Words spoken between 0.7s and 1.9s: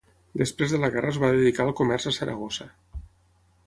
de la guerra es va dedicar al